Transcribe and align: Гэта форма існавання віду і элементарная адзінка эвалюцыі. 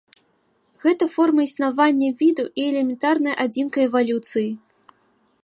Гэта 0.85 1.07
форма 1.15 1.41
існавання 1.49 2.09
віду 2.23 2.43
і 2.63 2.65
элементарная 2.73 3.35
адзінка 3.47 3.77
эвалюцыі. 3.87 4.49